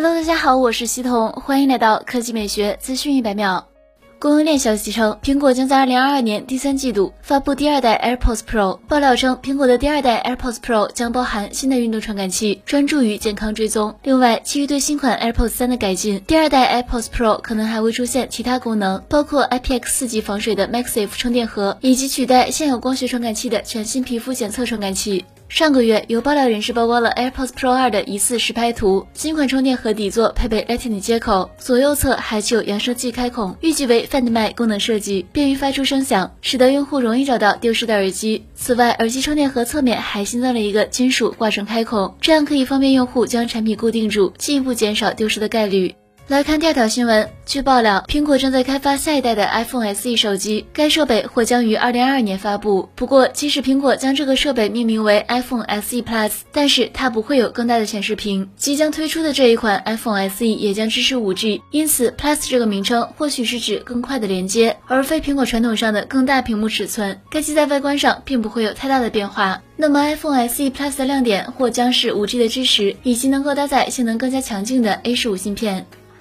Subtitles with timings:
[0.00, 3.66] Hello，大家好，我是西彤，欢迎来到科技美学资讯一百秒。
[4.20, 8.76] 供应链消息称，苹果将在二零二二年第三季度发布第二代 AirPods Pro。
[8.86, 13.92] 爆料称，苹果的第二代 AirPods Pro 将包含新的运动传感器，专注于健康追踪。
[14.04, 25.24] 另外，基于对新款 AirPods 三的改进，第二代 AirPods Pro 可能还会出现其他功能，包括 IPX 四级防水的 MagSafe 充电盒，以及取代现有光学传感器的全新皮肤检测传感器。
[25.48, 29.06] 上个月，有爆料人士曝光了 AirPods Pro 2的疑似实拍图。
[29.14, 38.44] 新款充电盒底座配备 Lightning 接口，左右侧还具有扬声器开孔，预计为 Find My 功能设计，便于发出声响，使得用户容易找到丢失的耳机。
[38.54, 45.94] 此外，耳机充电盒侧面还新增了一个金属挂绳开孔，这样可以方便用户将产品固定住，进一步减少丢失的概率。
[46.28, 47.26] 来看第二条新闻。
[47.46, 52.86] 据爆料，苹果正在开发下一代的 iPhone SE 手机，该设备或将于二零二二年发布。
[52.94, 58.50] 不过，即使苹果将这个设备命名为 iPhone SE Plus，但是它不会有更大的显示屏。
[58.58, 67.18] 即将推出的这一款 iPhone SE 也将支持 5G，因此 Plus 这个名称或许是指更快的连接，而非苹果传统上的更大屏幕尺寸。
[67.30, 69.62] 该机在外观上并不会有太大的变化。
[69.76, 75.86] 那么 iPhone SE Plus 的亮点或将是 5G 的支持，以及能够搭载性能更加强劲的 A 十五芯片。